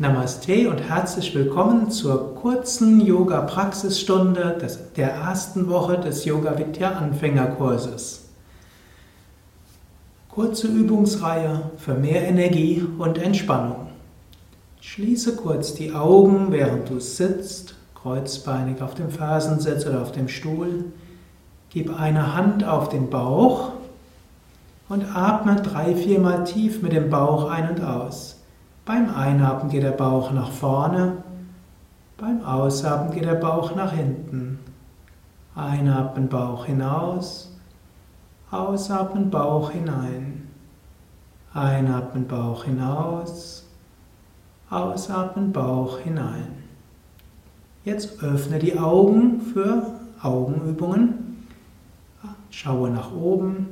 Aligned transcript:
Namaste 0.00 0.70
und 0.70 0.78
herzlich 0.78 1.34
willkommen 1.34 1.90
zur 1.90 2.34
kurzen 2.34 3.02
Yoga-Praxisstunde 3.02 4.56
der 4.96 5.10
ersten 5.10 5.68
Woche 5.68 5.98
des 5.98 6.24
Yoga 6.24 6.56
Vidya 6.56 6.92
Anfängerkurses. 6.92 8.30
Kurze 10.30 10.68
Übungsreihe 10.68 11.64
für 11.76 11.92
mehr 11.92 12.26
Energie 12.26 12.82
und 12.96 13.18
Entspannung. 13.18 13.88
Schließe 14.80 15.36
kurz 15.36 15.74
die 15.74 15.92
Augen, 15.92 16.46
während 16.50 16.88
du 16.88 16.98
sitzt, 16.98 17.74
kreuzbeinig 17.94 18.80
auf 18.80 18.94
dem 18.94 19.10
Fersensitz 19.10 19.84
oder 19.84 20.00
auf 20.00 20.12
dem 20.12 20.28
Stuhl. 20.28 20.86
Gib 21.68 22.00
eine 22.00 22.34
Hand 22.34 22.64
auf 22.64 22.88
den 22.88 23.10
Bauch 23.10 23.72
und 24.88 25.14
atme 25.14 25.56
drei, 25.56 25.94
viermal 25.94 26.44
tief 26.44 26.80
mit 26.80 26.92
dem 26.92 27.10
Bauch 27.10 27.50
ein 27.50 27.68
und 27.68 27.84
aus. 27.84 28.39
Beim 28.90 29.14
Einatmen 29.14 29.70
geht 29.70 29.84
der 29.84 29.92
Bauch 29.92 30.32
nach 30.32 30.50
vorne, 30.50 31.18
beim 32.16 32.42
Ausatmen 32.42 33.12
geht 33.12 33.24
der 33.24 33.36
Bauch 33.36 33.76
nach 33.76 33.92
hinten. 33.92 34.58
Einatmen 35.54 36.28
Bauch 36.28 36.66
hinaus, 36.66 37.56
ausatmen 38.50 39.30
Bauch 39.30 39.70
hinein. 39.70 40.48
Einatmen 41.54 42.26
Bauch 42.26 42.64
hinaus, 42.64 43.64
ausatmen 44.70 45.52
Bauch 45.52 46.00
hinein. 46.00 46.48
Jetzt 47.84 48.20
öffne 48.24 48.58
die 48.58 48.76
Augen 48.76 49.40
für 49.40 49.84
Augenübungen. 50.20 51.46
Schaue 52.50 52.90
nach 52.90 53.12
oben, 53.14 53.68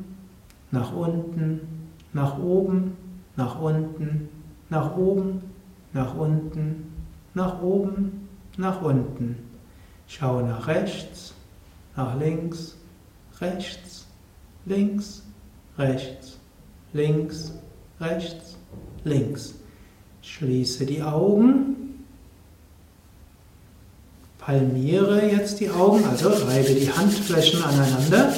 nach 0.71 0.93
unten, 0.93 1.89
nach 2.13 2.39
oben, 2.39 2.97
nach 3.35 3.61
unten, 3.61 4.29
nach 4.71 4.97
oben, 4.97 5.43
nach 5.93 6.15
unten, 6.15 6.93
nach 7.35 7.63
oben, 7.63 8.29
nach 8.57 8.83
unten. 8.83 9.37
Schaue 10.07 10.43
nach 10.43 10.67
rechts, 10.67 11.35
nach 11.97 12.19
links, 12.19 12.77
rechts, 13.41 14.07
links, 14.65 15.23
rechts, 15.77 16.39
links, 16.93 17.53
rechts, 18.01 18.57
links. 19.05 19.55
Schließe 20.23 20.87
die 20.87 21.03
Augen. 21.03 21.75
Palmiere 24.39 25.27
jetzt 25.27 25.61
die 25.61 25.71
Augen, 25.71 26.05
also 26.05 26.31
reibe 26.31 26.73
die 26.73 26.91
Handflächen 26.91 27.63
aneinander 27.63 28.33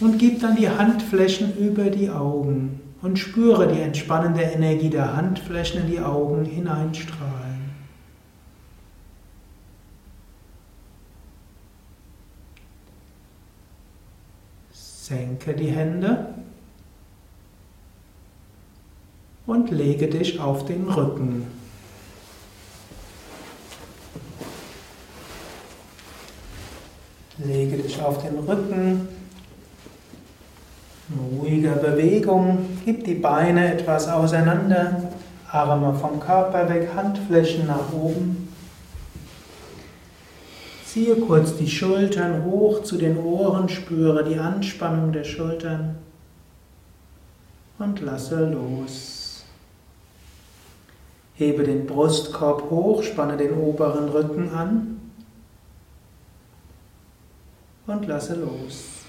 und 0.00 0.18
gib 0.18 0.40
dann 0.40 0.56
die 0.56 0.68
Handflächen 0.68 1.56
über 1.58 1.90
die 1.90 2.08
Augen 2.08 2.80
und 3.04 3.18
spüre 3.18 3.68
die 3.68 3.80
entspannende 3.80 4.40
Energie 4.40 4.88
der 4.88 5.14
Handflächen 5.14 5.82
in 5.82 5.90
die 5.90 6.00
Augen 6.00 6.46
hineinstrahlen. 6.46 7.70
Senke 14.72 15.52
die 15.52 15.70
Hände 15.70 16.32
und 19.44 19.70
lege 19.70 20.08
dich 20.08 20.40
auf 20.40 20.64
den 20.64 20.88
Rücken. 20.88 21.46
Lege 27.36 27.76
dich 27.76 28.00
auf 28.00 28.22
den 28.22 28.38
Rücken 28.38 29.23
ruhiger 31.10 31.76
Bewegung. 31.76 32.66
Gib 32.84 33.04
die 33.04 33.14
Beine 33.14 33.72
etwas 33.72 34.08
auseinander, 34.08 35.10
Arme 35.50 35.94
vom 35.94 36.20
Körper 36.20 36.68
weg, 36.68 36.90
Handflächen 36.94 37.66
nach 37.66 37.92
oben. 37.92 38.48
Ziehe 40.86 41.16
kurz 41.16 41.56
die 41.56 41.68
Schultern 41.68 42.44
hoch 42.44 42.82
zu 42.82 42.96
den 42.96 43.18
Ohren, 43.18 43.68
spüre 43.68 44.24
die 44.24 44.38
Anspannung 44.38 45.12
der 45.12 45.24
Schultern 45.24 45.96
und 47.78 48.00
lasse 48.00 48.48
los. 48.48 49.44
Hebe 51.34 51.64
den 51.64 51.86
Brustkorb 51.86 52.70
hoch, 52.70 53.02
spanne 53.02 53.36
den 53.36 53.54
oberen 53.54 54.08
Rücken 54.08 54.54
an 54.54 55.00
und 57.88 58.06
lasse 58.06 58.36
los. 58.36 59.03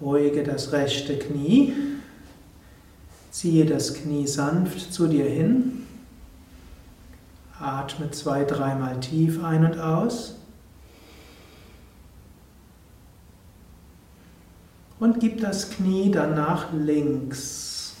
Beuge 0.00 0.42
das 0.42 0.72
rechte 0.72 1.18
Knie, 1.18 1.72
ziehe 3.30 3.64
das 3.64 3.94
Knie 3.94 4.26
sanft 4.26 4.92
zu 4.92 5.06
dir 5.06 5.24
hin, 5.24 5.86
atme 7.58 8.10
zwei, 8.10 8.44
dreimal 8.44 9.00
tief 9.00 9.42
ein 9.42 9.64
und 9.64 9.78
aus 9.78 10.36
und 14.98 15.20
gib 15.20 15.40
das 15.40 15.70
Knie 15.70 16.10
dann 16.10 16.34
nach 16.34 16.72
links. 16.72 17.94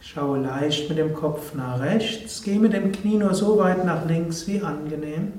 Schaue 0.00 0.40
leicht 0.40 0.88
mit 0.88 0.98
dem 0.98 1.12
Kopf 1.12 1.54
nach 1.54 1.80
rechts, 1.80 2.42
gehe 2.42 2.58
mit 2.58 2.72
dem 2.72 2.92
Knie 2.92 3.18
nur 3.18 3.34
so 3.34 3.58
weit 3.58 3.84
nach 3.84 4.06
links 4.06 4.46
wie 4.46 4.62
angenehm. 4.62 5.32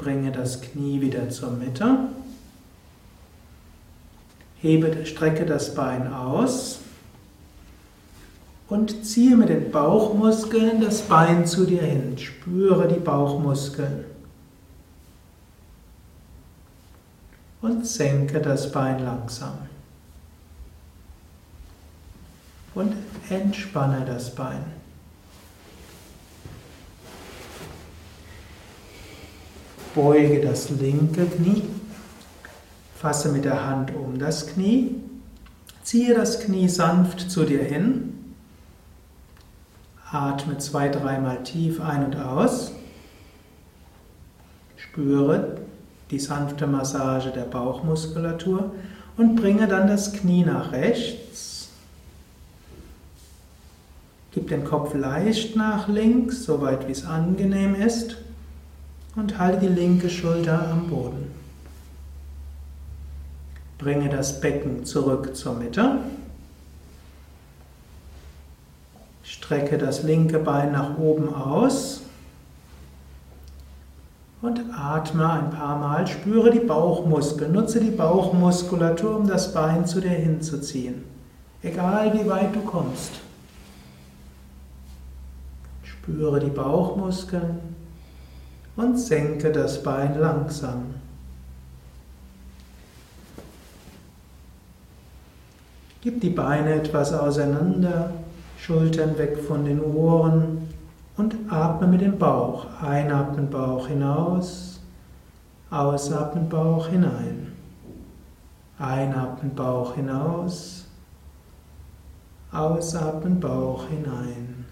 Bringe 0.00 0.32
das 0.32 0.62
Knie 0.62 1.02
wieder 1.02 1.28
zur 1.28 1.50
Mitte. 1.50 2.08
Hebe, 4.62 5.04
strecke 5.04 5.44
das 5.44 5.74
Bein 5.74 6.10
aus 6.10 6.80
und 8.70 9.04
ziehe 9.04 9.36
mit 9.36 9.50
den 9.50 9.70
Bauchmuskeln 9.70 10.80
das 10.80 11.02
Bein 11.02 11.46
zu 11.46 11.66
dir 11.66 11.82
hin. 11.82 12.16
Spüre 12.16 12.88
die 12.88 12.98
Bauchmuskeln. 13.00 14.06
Und 17.60 17.86
senke 17.86 18.40
das 18.40 18.72
Bein 18.72 19.00
langsam. 19.00 19.58
Und 22.74 22.94
entspanne 23.28 24.06
das 24.06 24.34
Bein. 24.34 24.79
Beuge 30.00 30.40
das 30.40 30.70
linke 30.70 31.26
Knie, 31.26 31.62
fasse 32.96 33.30
mit 33.32 33.44
der 33.44 33.66
Hand 33.66 33.94
um 33.94 34.18
das 34.18 34.46
Knie, 34.46 34.94
ziehe 35.82 36.14
das 36.14 36.40
Knie 36.40 36.70
sanft 36.70 37.30
zu 37.30 37.44
dir 37.44 37.62
hin, 37.62 38.34
atme 40.10 40.56
zwei, 40.56 40.88
dreimal 40.88 41.42
tief 41.42 41.82
ein 41.82 42.06
und 42.06 42.16
aus, 42.16 42.72
spüre 44.76 45.58
die 46.10 46.18
sanfte 46.18 46.66
Massage 46.66 47.30
der 47.30 47.44
Bauchmuskulatur 47.44 48.72
und 49.18 49.36
bringe 49.36 49.68
dann 49.68 49.86
das 49.86 50.14
Knie 50.14 50.44
nach 50.44 50.72
rechts. 50.72 51.68
Gib 54.32 54.48
den 54.48 54.64
Kopf 54.64 54.94
leicht 54.94 55.56
nach 55.56 55.88
links, 55.88 56.44
soweit 56.44 56.88
wie 56.88 56.92
es 56.92 57.04
angenehm 57.04 57.74
ist 57.74 58.16
und 59.16 59.38
halte 59.38 59.66
die 59.66 59.74
linke 59.74 60.08
Schulter 60.08 60.70
am 60.70 60.88
Boden. 60.88 61.30
Bringe 63.78 64.08
das 64.08 64.40
Becken 64.40 64.84
zurück 64.84 65.34
zur 65.34 65.54
Mitte. 65.54 65.98
Strecke 69.22 69.78
das 69.78 70.02
linke 70.02 70.38
Bein 70.38 70.72
nach 70.72 70.98
oben 70.98 71.34
aus 71.34 72.02
und 74.42 74.60
atme 74.76 75.28
ein 75.30 75.50
paar 75.50 75.78
Mal. 75.78 76.06
Spüre 76.06 76.50
die 76.50 76.60
Bauchmuskeln. 76.60 77.52
Nutze 77.52 77.80
die 77.80 77.90
Bauchmuskulatur, 77.90 79.16
um 79.16 79.26
das 79.26 79.52
Bein 79.52 79.86
zu 79.86 80.00
dir 80.00 80.10
hinzuziehen. 80.10 81.04
Egal 81.62 82.14
wie 82.14 82.28
weit 82.28 82.54
du 82.54 82.60
kommst. 82.60 83.12
Spüre 85.84 86.40
die 86.40 86.50
Bauchmuskeln 86.50 87.79
und 88.80 88.98
senke 88.98 89.52
das 89.52 89.82
Bein 89.82 90.18
langsam. 90.18 90.94
Gib 96.00 96.20
die 96.22 96.30
Beine 96.30 96.74
etwas 96.76 97.12
auseinander, 97.12 98.12
Schultern 98.58 99.18
weg 99.18 99.38
von 99.38 99.66
den 99.66 99.80
Ohren 99.80 100.68
und 101.18 101.34
atme 101.50 101.88
mit 101.88 102.00
dem 102.00 102.18
Bauch. 102.18 102.66
Einatmen 102.82 103.50
Bauch 103.50 103.86
hinaus, 103.86 104.80
ausatmen 105.70 106.48
Bauch 106.48 106.88
hinein. 106.88 107.52
Einatmen 108.78 109.54
Bauch 109.54 109.94
hinaus, 109.94 110.86
ausatmen 112.50 113.38
Bauch 113.38 113.86
hinein. 113.88 114.64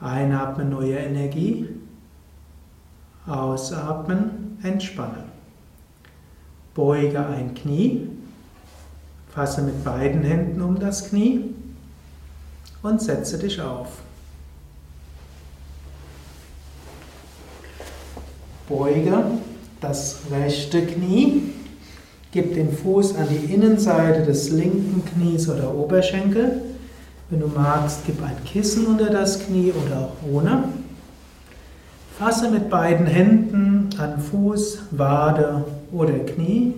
Einatmen 0.00 0.70
neue 0.70 0.96
Energie. 0.96 1.77
Ausatmen, 3.28 4.58
entspannen. 4.62 5.24
Beuge 6.74 7.26
ein 7.26 7.54
Knie, 7.54 8.08
fasse 9.34 9.62
mit 9.62 9.84
beiden 9.84 10.22
Händen 10.22 10.60
um 10.62 10.78
das 10.78 11.08
Knie 11.08 11.54
und 12.82 13.02
setze 13.02 13.38
dich 13.38 13.60
auf. 13.60 13.88
Beuge 18.68 19.24
das 19.80 20.18
rechte 20.30 20.84
Knie, 20.84 21.42
gib 22.32 22.54
den 22.54 22.72
Fuß 22.76 23.16
an 23.16 23.26
die 23.30 23.52
Innenseite 23.52 24.24
des 24.24 24.50
linken 24.50 25.02
Knies 25.04 25.48
oder 25.48 25.74
Oberschenkel. 25.74 26.62
Wenn 27.30 27.40
du 27.40 27.46
magst, 27.46 28.00
gib 28.06 28.22
ein 28.22 28.36
Kissen 28.44 28.86
unter 28.86 29.10
das 29.10 29.38
Knie 29.40 29.72
oder 29.72 30.00
auch 30.00 30.28
ohne. 30.30 30.64
Fasse 32.18 32.50
mit 32.50 32.68
beiden 32.68 33.06
Händen 33.06 33.90
an 33.96 34.18
Fuß, 34.18 34.80
Wade 34.90 35.64
oder 35.92 36.18
Knie. 36.18 36.74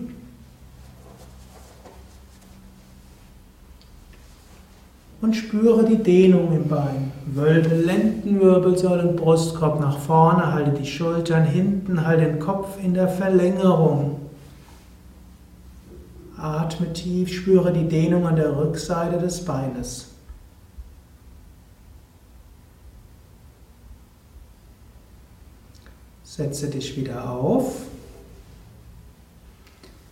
Und 5.23 5.35
spüre 5.35 5.85
die 5.85 5.97
Dehnung 5.97 6.55
im 6.55 6.69
Bein. 6.69 7.13
Wölbe 7.25 7.75
Lendenwirbelsäule 7.75 9.09
und 9.09 9.17
Brustkorb 9.17 9.81
nach 9.81 9.99
vorne, 9.99 10.53
halte 10.53 10.73
die 10.73 10.87
Schultern 10.87 11.45
hinten, 11.45 12.07
halte 12.07 12.27
den 12.27 12.39
Kopf 12.39 12.77
in 12.83 12.93
der 12.93 13.09
Verlängerung. 13.09 14.21
Atme 16.37 16.93
tief, 16.93 17.33
spüre 17.33 17.73
die 17.73 17.89
Dehnung 17.89 18.27
an 18.27 18.37
der 18.37 18.55
Rückseite 18.59 19.19
des 19.19 19.43
Beines. 19.47 20.10
Setze 26.41 26.69
dich 26.69 26.97
wieder 26.97 27.31
auf. 27.31 27.83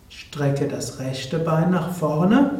Strecke 0.09 0.67
das 0.67 0.99
rechte 0.99 1.39
Bein 1.39 1.71
nach 1.71 1.91
vorne. 1.91 2.51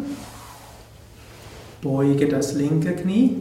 Beuge 1.83 2.27
das 2.27 2.53
linke 2.53 2.95
Knie. 2.95 3.35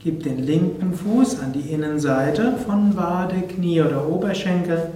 Gib 0.00 0.24
den 0.24 0.38
linken 0.40 0.94
Fuß 0.94 1.38
an 1.38 1.52
die 1.52 1.70
Innenseite 1.70 2.56
von 2.66 2.96
Wade, 2.96 3.42
Knie 3.42 3.82
oder 3.82 4.08
Oberschenkel. 4.08 4.88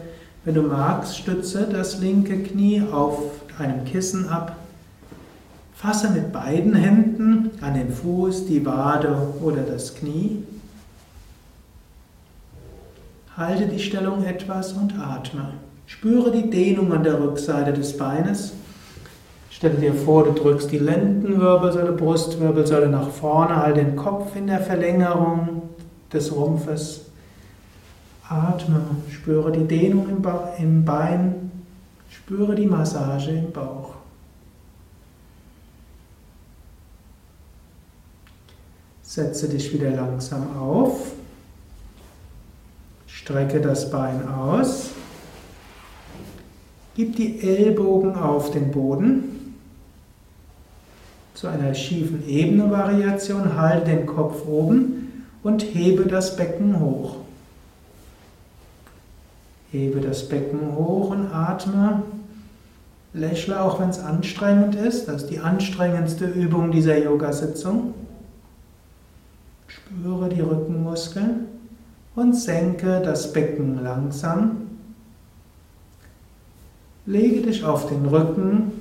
Wenn 0.44 0.54
du 0.54 0.62
magst, 0.62 1.16
stütze 1.16 1.68
das 1.70 2.00
linke 2.00 2.42
Knie 2.42 2.82
auf 2.90 3.22
einem 3.60 3.84
Kissen 3.84 4.28
ab. 4.28 4.56
Fasse 5.76 6.10
mit 6.10 6.32
beiden 6.32 6.74
Händen 6.74 7.52
an 7.60 7.74
den 7.74 7.92
Fuß, 7.92 8.46
die 8.46 8.66
Wade 8.66 9.16
oder 9.40 9.62
das 9.62 9.94
Knie. 9.94 10.42
Halte 13.36 13.66
die 13.66 13.78
Stellung 13.78 14.24
etwas 14.24 14.72
und 14.72 14.98
atme. 14.98 15.52
Spüre 15.86 16.30
die 16.30 16.48
Dehnung 16.48 16.90
an 16.92 17.04
der 17.04 17.20
Rückseite 17.20 17.74
des 17.74 17.96
Beines. 17.96 18.54
Stelle 19.50 19.74
dir 19.74 19.92
vor, 19.92 20.24
du 20.24 20.32
drückst 20.32 20.70
die 20.72 20.78
Lendenwirbelsäule, 20.78 21.92
Brustwirbelsäule 21.92 22.88
nach 22.88 23.10
vorne, 23.10 23.56
halte 23.56 23.84
den 23.84 23.94
Kopf 23.94 24.34
in 24.36 24.46
der 24.46 24.60
Verlängerung 24.60 25.62
des 26.12 26.34
Rumpfes. 26.34 27.02
Atme, 28.28 28.80
spüre 29.10 29.52
die 29.52 29.66
Dehnung 29.66 30.08
im, 30.58 30.84
Bein, 30.84 31.50
spüre 32.10 32.54
die 32.54 32.66
Massage 32.66 33.30
im 33.30 33.52
Bauch. 33.52 33.94
Setze 39.02 39.48
dich 39.48 39.72
wieder 39.72 39.90
langsam 39.90 40.56
auf. 40.58 41.12
Strecke 43.26 43.60
das 43.60 43.90
Bein 43.90 44.28
aus. 44.28 44.90
Gib 46.94 47.16
die 47.16 47.40
Ellbogen 47.40 48.14
auf 48.14 48.52
den 48.52 48.70
Boden. 48.70 49.56
Zu 51.34 51.48
einer 51.48 51.74
schiefen 51.74 52.22
Ebene-Variation 52.28 53.56
halte 53.56 53.90
den 53.90 54.06
Kopf 54.06 54.46
oben 54.46 55.26
und 55.42 55.62
hebe 55.62 56.04
das 56.04 56.36
Becken 56.36 56.78
hoch. 56.78 57.16
Hebe 59.72 60.00
das 60.00 60.28
Becken 60.28 60.76
hoch 60.76 61.10
und 61.10 61.26
atme. 61.32 62.04
Lächle 63.12 63.60
auch, 63.60 63.80
wenn 63.80 63.88
es 63.88 63.98
anstrengend 63.98 64.76
ist. 64.76 65.08
Das 65.08 65.22
ist 65.22 65.30
die 65.30 65.40
anstrengendste 65.40 66.26
Übung 66.26 66.70
dieser 66.70 66.96
Yoga-Sitzung. 66.96 67.92
Spüre 69.66 70.28
die 70.28 70.42
Rückenmuskeln 70.42 71.45
und 72.16 72.34
senke 72.34 73.00
das 73.04 73.32
Becken 73.32 73.82
langsam. 73.84 74.62
Lege 77.04 77.42
dich 77.42 77.62
auf 77.62 77.88
den 77.88 78.06
Rücken 78.06 78.72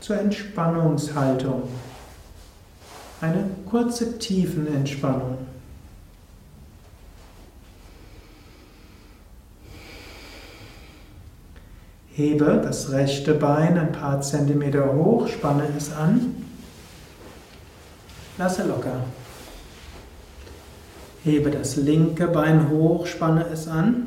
zur 0.00 0.18
Entspannungshaltung. 0.18 1.62
Eine 3.20 3.48
kurze 3.66 4.18
Tiefenentspannung. 4.18 5.38
Hebe 12.12 12.60
das 12.64 12.90
rechte 12.90 13.34
Bein 13.34 13.78
ein 13.78 13.92
paar 13.92 14.22
Zentimeter 14.22 14.94
hoch, 14.94 15.28
spanne 15.28 15.64
es 15.76 15.92
an. 15.92 16.34
Lasse 18.38 18.66
locker. 18.66 19.04
Hebe 21.26 21.50
das 21.50 21.74
linke 21.74 22.28
Bein 22.28 22.70
hoch, 22.70 23.04
spanne 23.04 23.44
es 23.52 23.66
an. 23.66 24.06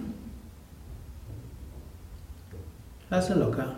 Lasse 3.10 3.34
locker. 3.34 3.76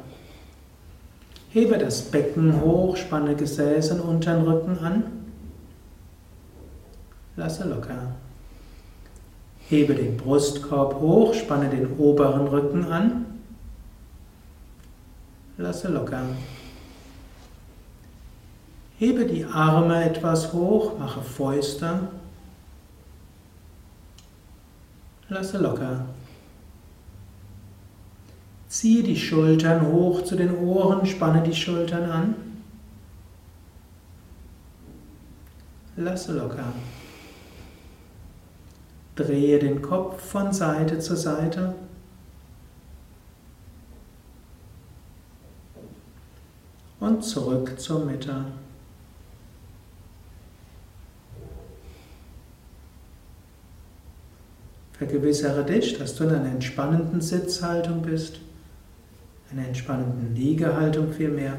Hebe 1.50 1.80
das 1.80 2.04
Becken 2.04 2.62
hoch, 2.62 2.96
spanne 2.98 3.36
Gesäß 3.36 3.94
und 3.94 4.02
unteren 4.02 4.44
Rücken 4.44 4.78
an. 4.78 5.04
Lasse 7.36 7.68
locker. 7.68 8.12
Hebe 9.70 9.96
den 9.96 10.18
Brustkorb 10.18 11.02
hoch, 11.02 11.34
spanne 11.34 11.70
den 11.70 11.98
oberen 11.98 12.48
Rücken 12.48 12.86
an. 12.92 13.26
Lasse 15.58 15.88
locker. 15.88 16.26
Hebe 19.00 19.26
die 19.26 19.46
Arme 19.46 20.06
etwas 20.06 20.54
hoch, 20.54 21.00
mache 21.00 21.22
Fäuste. 21.24 22.02
Lasse 25.32 25.60
locker. 25.60 26.08
Ziehe 28.68 29.02
die 29.02 29.16
Schultern 29.16 29.88
hoch 29.88 30.26
zu 30.26 30.36
den 30.36 30.54
Ohren, 30.58 31.06
spanne 31.06 31.42
die 31.42 31.56
Schultern 31.56 32.12
an. 32.12 32.36
Lasse 35.96 36.34
locker. 36.34 36.74
Drehe 39.16 39.58
den 39.60 39.82
Kopf 39.82 40.22
von 40.22 40.52
Seite 40.52 41.00
zu 41.00 41.16
Seite. 41.16 41.76
Und 47.00 47.24
zurück 47.24 47.80
zur 47.80 48.04
Mitte. 48.04 48.48
Vergewissere 55.02 55.64
dich, 55.64 55.98
dass 55.98 56.14
du 56.14 56.26
in 56.26 56.30
einer 56.30 56.52
entspannenden 56.52 57.22
Sitzhaltung 57.22 58.04
bist, 58.04 58.40
einer 59.52 59.66
entspannenden 59.66 60.36
Liegehaltung 60.36 61.12
vielmehr. 61.12 61.54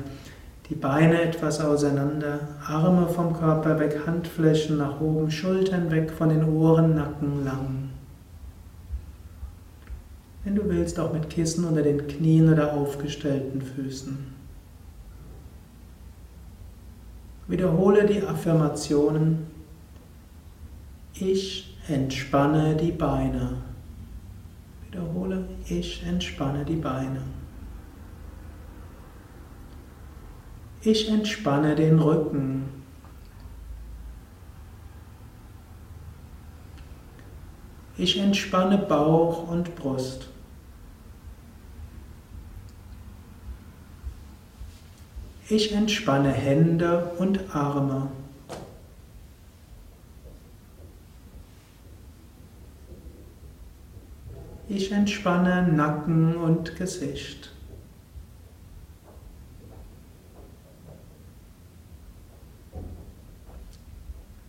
Die 0.71 0.77
Beine 0.77 1.21
etwas 1.21 1.61
auseinander, 1.61 2.39
Arme 2.65 3.09
vom 3.09 3.37
Körper 3.37 3.81
weg, 3.81 4.03
Handflächen 4.07 4.79
nach 4.79 5.01
oben, 5.01 5.29
Schultern 5.29 5.91
weg 5.91 6.13
von 6.13 6.29
den 6.29 6.45
Ohren, 6.45 6.95
Nacken 6.95 7.45
lang. 7.45 7.89
Wenn 10.45 10.55
du 10.55 10.63
willst, 10.69 11.01
auch 11.01 11.13
mit 11.13 11.29
Kissen 11.29 11.65
unter 11.65 11.83
den 11.83 12.07
Knien 12.07 12.49
oder 12.49 12.75
aufgestellten 12.75 13.61
Füßen. 13.61 14.19
Wiederhole 17.49 18.07
die 18.07 18.23
Affirmationen. 18.23 19.49
Ich 21.15 21.72
entspanne 21.89 22.77
die 22.77 22.93
Beine. 22.93 23.59
Wiederhole, 24.87 25.49
ich 25.69 26.03
entspanne 26.05 26.65
die 26.65 26.77
Beine. 26.77 27.23
Ich 30.83 31.09
entspanne 31.09 31.75
den 31.75 31.99
Rücken. 31.99 32.83
Ich 37.97 38.19
entspanne 38.19 38.79
Bauch 38.79 39.49
und 39.49 39.77
Brust. 39.77 40.29
Ich 45.49 45.73
entspanne 45.73 46.33
Hände 46.33 47.13
und 47.19 47.55
Arme. 47.55 48.11
Ich 54.75 54.91
entspanne 54.91 55.71
Nacken 55.71 56.35
und 56.35 56.77
Gesicht. 56.77 57.53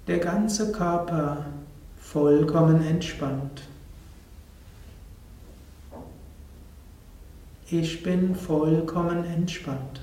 Der 0.08 0.20
ganze 0.20 0.72
Körper 0.72 1.48
vollkommen 1.98 2.82
entspannt. 2.88 3.63
Ich 7.70 8.01
bin 8.01 8.34
vollkommen 8.34 9.25
entspannt. 9.25 10.00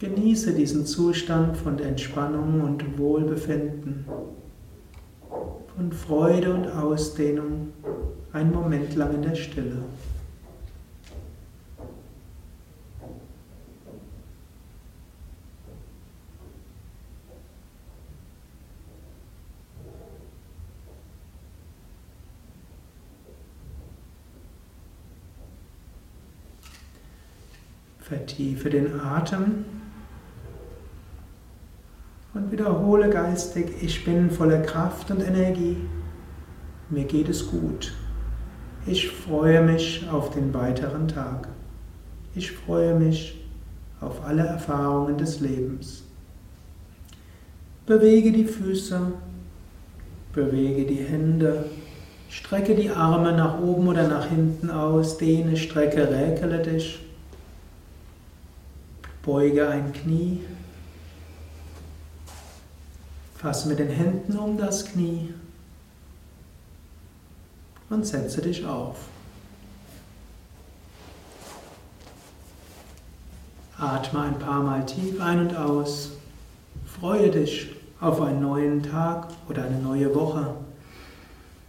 Genieße 0.00 0.54
diesen 0.54 0.86
Zustand 0.86 1.58
von 1.58 1.78
Entspannung 1.78 2.62
und 2.62 2.96
Wohlbefinden, 2.98 4.06
von 5.76 5.92
Freude 5.92 6.54
und 6.54 6.68
Ausdehnung. 6.68 7.74
Einen 8.32 8.50
Moment 8.50 8.96
lang 8.96 9.14
in 9.14 9.20
der 9.20 9.34
Stille. 9.34 9.84
Vertiefe 27.98 28.70
den 28.70 28.98
Atem 28.98 29.79
wiederhole 32.50 33.10
geistig, 33.10 33.72
ich 33.80 34.04
bin 34.04 34.30
voller 34.30 34.60
Kraft 34.60 35.10
und 35.10 35.20
Energie. 35.22 35.76
Mir 36.88 37.04
geht 37.04 37.28
es 37.28 37.50
gut. 37.50 37.92
Ich 38.86 39.08
freue 39.08 39.62
mich 39.62 40.08
auf 40.10 40.30
den 40.30 40.52
weiteren 40.54 41.06
Tag. 41.06 41.48
Ich 42.34 42.52
freue 42.52 42.94
mich 42.94 43.40
auf 44.00 44.24
alle 44.24 44.46
Erfahrungen 44.46 45.18
des 45.18 45.40
Lebens. 45.40 46.02
Bewege 47.86 48.32
die 48.32 48.46
Füße, 48.46 49.00
bewege 50.32 50.86
die 50.86 51.02
Hände, 51.02 51.66
strecke 52.28 52.74
die 52.74 52.90
Arme 52.90 53.32
nach 53.32 53.60
oben 53.60 53.88
oder 53.88 54.08
nach 54.08 54.26
hinten 54.26 54.70
aus, 54.70 55.18
dehne, 55.18 55.56
strecke, 55.56 56.08
räkele 56.08 56.62
dich. 56.62 57.00
Beuge 59.22 59.68
ein 59.68 59.92
Knie. 59.92 60.40
Fasse 63.40 63.68
mit 63.70 63.78
den 63.78 63.88
Händen 63.88 64.36
um 64.38 64.58
das 64.58 64.84
Knie 64.84 65.32
und 67.88 68.04
setze 68.04 68.42
dich 68.42 68.66
auf. 68.66 68.96
Atme 73.78 74.20
ein 74.20 74.38
paar 74.38 74.62
Mal 74.62 74.84
tief 74.84 75.18
ein 75.22 75.38
und 75.38 75.56
aus. 75.56 76.10
Freue 76.84 77.30
dich 77.30 77.74
auf 77.98 78.20
einen 78.20 78.42
neuen 78.42 78.82
Tag 78.82 79.28
oder 79.48 79.64
eine 79.64 79.78
neue 79.78 80.14
Woche. 80.14 80.56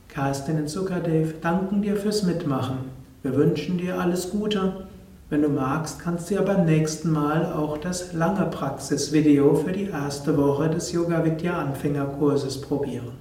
Kerstin 0.09 0.57
und 0.57 0.69
Sukadev 0.69 1.39
danken 1.39 1.81
dir 1.81 1.95
fürs 1.95 2.23
Mitmachen. 2.23 2.79
Wir 3.23 3.33
wünschen 3.33 3.77
dir 3.77 3.97
alles 3.97 4.29
Gute 4.29 4.87
wenn 5.31 5.41
du 5.43 5.49
magst, 5.49 5.97
kannst 5.97 6.29
du 6.29 6.35
ja 6.35 6.41
beim 6.41 6.65
nächsten 6.65 7.09
Mal 7.09 7.53
auch 7.53 7.77
das 7.77 8.11
lange 8.11 8.47
Praxisvideo 8.47 9.55
für 9.55 9.71
die 9.71 9.87
erste 9.87 10.37
Woche 10.37 10.69
des 10.69 10.91
Yoga 10.91 11.23
Vidya 11.23 11.57
Anfängerkurses 11.57 12.59
probieren. 12.59 13.13